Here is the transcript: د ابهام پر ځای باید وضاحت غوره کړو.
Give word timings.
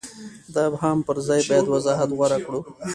د 0.53 0.55
ابهام 0.69 0.97
پر 1.07 1.17
ځای 1.27 1.41
باید 1.49 1.65
وضاحت 1.69 2.09
غوره 2.17 2.39
کړو. 2.45 2.59